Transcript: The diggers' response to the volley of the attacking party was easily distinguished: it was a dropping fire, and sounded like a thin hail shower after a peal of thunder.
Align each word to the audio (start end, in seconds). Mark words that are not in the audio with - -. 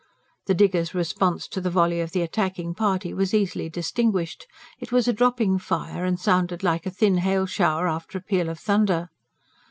The 0.47 0.55
diggers' 0.55 0.95
response 0.95 1.47
to 1.49 1.61
the 1.61 1.69
volley 1.69 2.01
of 2.01 2.09
the 2.09 2.23
attacking 2.23 2.73
party 2.73 3.13
was 3.13 3.35
easily 3.35 3.69
distinguished: 3.69 4.47
it 4.79 4.91
was 4.91 5.07
a 5.07 5.13
dropping 5.13 5.59
fire, 5.59 6.05
and 6.05 6.19
sounded 6.19 6.63
like 6.63 6.87
a 6.87 6.89
thin 6.89 7.17
hail 7.17 7.45
shower 7.45 7.87
after 7.87 8.17
a 8.17 8.21
peal 8.21 8.49
of 8.49 8.57
thunder. 8.57 9.09